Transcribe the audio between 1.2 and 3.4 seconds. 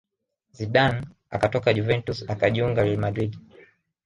akatoka Juventus akajiunga real madrid